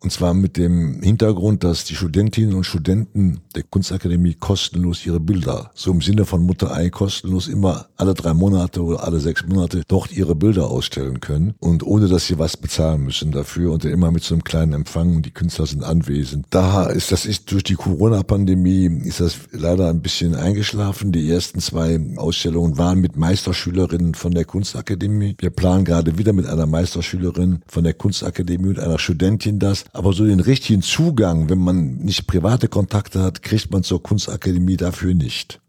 Und 0.03 0.11
zwar 0.11 0.33
mit 0.33 0.57
dem 0.57 1.01
Hintergrund, 1.01 1.63
dass 1.63 1.85
die 1.85 1.95
Studentinnen 1.95 2.53
und 2.55 2.65
Studenten 2.65 3.39
der 3.55 3.63
Kunstakademie 3.63 4.33
kostenlos 4.33 5.05
ihre 5.05 5.21
Bilder, 5.21 5.71
so 5.75 5.91
im 5.91 6.01
Sinne 6.01 6.25
von 6.25 6.43
Mutter 6.43 6.75
Ei 6.75 6.89
kostenlos 6.89 7.47
immer 7.47 7.87
alle 7.95 8.13
drei 8.13 8.33
Monate 8.33 8.83
oder 8.83 9.05
alle 9.05 9.21
sechs 9.21 9.45
Monate 9.47 9.83
dort 9.87 10.11
ihre 10.11 10.35
Bilder 10.35 10.69
ausstellen 10.69 11.21
können 11.21 11.53
und 11.59 11.83
ohne 11.83 12.09
dass 12.09 12.27
sie 12.27 12.37
was 12.37 12.57
bezahlen 12.57 13.03
müssen 13.03 13.31
dafür 13.31 13.71
und 13.71 13.85
immer 13.85 14.11
mit 14.11 14.23
so 14.25 14.35
einem 14.35 14.43
kleinen 14.43 14.73
Empfang 14.73 15.15
und 15.15 15.25
die 15.25 15.31
Künstler 15.31 15.67
sind 15.67 15.85
anwesend. 15.85 16.47
Da 16.49 16.87
ist 16.87 17.13
das 17.13 17.25
ist 17.25 17.49
durch 17.49 17.63
die 17.63 17.75
Corona-Pandemie 17.75 18.87
ist 19.05 19.21
das 19.21 19.37
leider 19.51 19.89
ein 19.89 20.01
bisschen 20.01 20.35
eingeschlafen. 20.35 21.13
Die 21.13 21.31
ersten 21.31 21.61
zwei 21.61 21.97
Ausstellungen 22.17 22.77
waren 22.77 22.99
mit 22.99 23.15
Meisterschülerinnen 23.15 24.15
von 24.15 24.33
der 24.33 24.43
Kunstakademie. 24.43 25.37
Wir 25.39 25.49
planen 25.49 25.85
gerade 25.85 26.17
wieder 26.17 26.33
mit 26.33 26.45
einer 26.45 26.65
Meisterschülerin 26.65 27.61
von 27.67 27.85
der 27.85 27.93
Kunstakademie 27.93 28.67
und 28.67 28.79
einer 28.79 28.99
Studentin 28.99 29.59
das. 29.59 29.85
Aber 29.93 30.11
so 30.11 30.25
den 30.25 30.39
richtigen 30.39 30.81
Zugang, 30.81 31.49
wenn 31.49 31.59
man 31.59 31.97
nicht 31.97 32.25
private 32.25 32.67
Kontakte 32.67 33.21
hat, 33.21 33.43
kriegt 33.43 33.71
man 33.71 33.83
zur 33.83 34.01
Kunstakademie 34.01 34.75
dafür 34.75 35.13
nicht. 35.13 35.61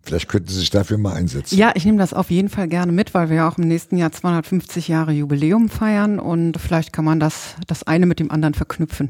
Vielleicht 0.00 0.28
könnten 0.28 0.48
Sie 0.48 0.60
sich 0.60 0.70
dafür 0.70 0.96
mal 0.96 1.14
einsetzen. 1.14 1.56
Ja, 1.56 1.72
ich 1.74 1.84
nehme 1.84 1.98
das 1.98 2.12
auf 2.12 2.30
jeden 2.30 2.50
Fall 2.50 2.68
gerne 2.68 2.92
mit, 2.92 3.14
weil 3.14 3.30
wir 3.30 3.36
ja 3.36 3.48
auch 3.48 3.58
im 3.58 3.66
nächsten 3.66 3.96
Jahr 3.96 4.12
250 4.12 4.86
Jahre 4.86 5.12
Jubiläum 5.12 5.68
feiern 5.68 6.20
und 6.20 6.58
vielleicht 6.58 6.92
kann 6.92 7.04
man 7.04 7.18
das, 7.18 7.56
das 7.66 7.82
eine 7.82 8.06
mit 8.06 8.20
dem 8.20 8.30
anderen 8.30 8.54
verknüpfen. 8.54 9.08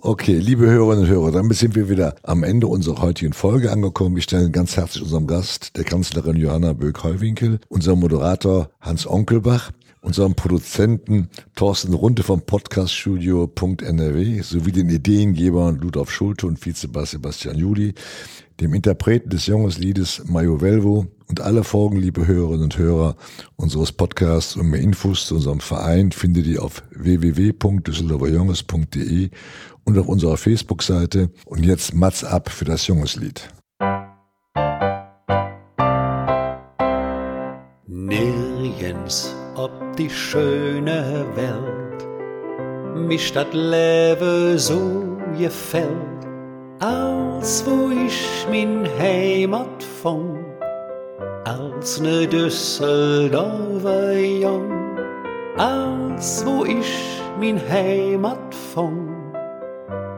Okay, 0.00 0.38
liebe 0.38 0.66
Hörerinnen 0.66 1.04
und 1.04 1.10
Hörer, 1.10 1.32
damit 1.32 1.56
sind 1.56 1.74
wir 1.74 1.88
wieder 1.88 2.14
am 2.22 2.44
Ende 2.44 2.68
unserer 2.68 3.02
heutigen 3.02 3.32
Folge 3.32 3.72
angekommen. 3.72 4.16
Ich 4.16 4.24
stelle 4.24 4.48
ganz 4.48 4.76
herzlich 4.76 5.02
unserem 5.02 5.26
Gast, 5.26 5.76
der 5.76 5.82
Kanzlerin 5.82 6.36
Johanna 6.36 6.72
Böck-Heuwinkel, 6.72 7.58
unserem 7.68 7.98
Moderator 7.98 8.70
Hans 8.80 9.08
Onkelbach 9.08 9.72
unserem 10.00 10.34
Produzenten 10.34 11.30
Thorsten 11.54 11.94
Runde 11.94 12.22
vom 12.22 12.42
Podcaststudio.nrw 12.42 14.42
sowie 14.42 14.72
den 14.72 14.90
Ideengebern 14.90 15.76
Ludolf 15.76 16.10
Schulte 16.10 16.46
und 16.46 16.64
Vizebass 16.64 17.12
Sebastian 17.12 17.56
Juli, 17.56 17.94
dem 18.60 18.74
Interpreten 18.74 19.30
des 19.30 19.46
Jungesliedes 19.46 20.22
Mayo 20.26 20.60
Velvo 20.60 21.06
und 21.28 21.40
alle 21.40 21.64
Folgen, 21.64 21.98
liebe 21.98 22.26
Hörerinnen 22.26 22.64
und 22.64 22.76
Hörer 22.78 23.16
unseres 23.56 23.92
Podcasts 23.92 24.56
und 24.56 24.70
mehr 24.70 24.80
Infos 24.80 25.26
zu 25.26 25.34
unserem 25.36 25.60
Verein 25.60 26.10
findet 26.12 26.46
ihr 26.46 26.62
auf 26.62 26.82
www.düsseldorferjunges.de 26.90 29.30
und 29.84 29.98
auf 29.98 30.08
unserer 30.08 30.36
Facebook-Seite. 30.36 31.30
Und 31.44 31.64
jetzt 31.64 31.94
Mats 31.94 32.24
ab 32.24 32.50
für 32.50 32.64
das 32.64 32.84
Jungeslied. 32.86 33.48
Nirgends 37.86 39.34
die 39.98 40.08
schöne 40.08 41.26
Welt 41.34 42.06
mich 42.94 43.32
das 43.32 43.52
Leben 43.52 44.56
so 44.56 45.18
gefällt, 45.36 46.26
als 46.78 47.64
wo 47.66 47.90
ich 47.90 48.46
min 48.50 48.86
Heimat 48.98 49.82
fang, 50.02 50.44
als 51.44 52.00
ne 52.00 52.26
Düsseldorfer 52.26 54.12
Jung, 54.12 54.72
als 55.56 56.46
wo 56.46 56.64
ich 56.64 57.20
min 57.40 57.60
Heimat 57.68 58.54
fang, 58.74 59.34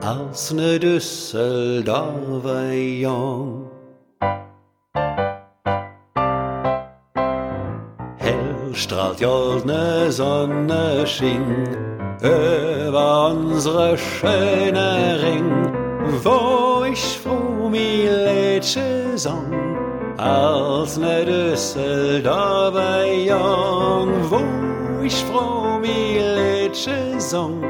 als 0.02 0.52
ne 0.52 0.78
Düsseldorfer 0.78 2.72
Jung. 2.72 3.79
Strahlt 8.80 9.20
goldne 9.20 10.10
Sonne 10.10 11.06
schien 11.06 11.68
über 12.22 13.30
unsere 13.30 13.96
schöne 13.98 15.18
Ring, 15.22 15.52
wo 16.24 16.84
ich 16.84 17.18
froh 17.22 17.68
mi 17.68 18.08
Lädsche 18.08 19.12
sang, 19.16 19.52
als 20.16 20.96
ne 20.96 21.24
Düsseldorfer 21.24 23.04
Jung, 23.30 24.10
wo 24.30 25.02
ich 25.02 25.24
froh 25.24 25.78
mi 25.78 26.18
Lädsche 26.18 27.18
sang, 27.18 27.62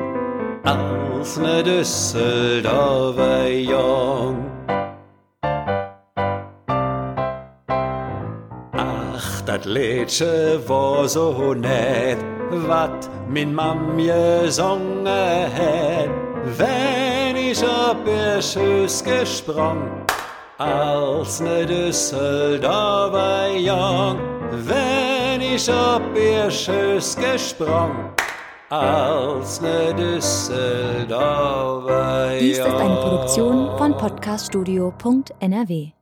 als 0.62 1.36
ne 1.38 1.62
Düsseldorfer 1.62 3.48
Jung. 3.48 4.59
Dat 9.50 9.64
Liedje 9.64 10.60
war 10.66 11.08
so 11.08 11.54
nett, 11.54 12.18
wat 12.68 13.08
min 13.28 13.54
Mam 13.54 13.98
gesungen 13.98 15.52
het, 15.52 16.08
wenn 16.58 17.36
ich 17.36 17.62
op 17.62 18.06
ihr 18.06 18.42
Schüss 18.42 19.02
gesprung, 19.02 19.78
als 20.58 21.40
ne 21.40 21.66
Düsseldorfer 21.66 23.56
Jung, 23.56 24.18
wenn 24.68 25.40
ich 25.40 25.68
op 25.68 26.02
ihr 26.14 26.50
Schüss 26.50 27.16
gesprung. 27.16 27.90
Als 28.68 29.60
ne 29.60 29.94
Düsseldorfer 29.94 32.38
Dies 32.38 32.58
ist 32.58 32.66
eine 32.66 33.00
Produktion 33.00 33.76
von 33.78 33.96
podcaststudio.nrw. 33.96 35.99